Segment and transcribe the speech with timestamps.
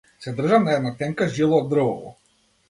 [0.25, 2.11] Се држам на една тенка жила од дрвово.